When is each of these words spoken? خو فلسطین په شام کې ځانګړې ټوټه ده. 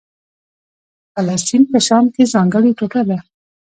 خو 1.11 1.11
فلسطین 1.13 1.63
په 1.71 1.77
شام 1.87 2.05
کې 2.13 2.31
ځانګړې 2.33 2.71
ټوټه 2.77 3.01
ده. 3.09 3.17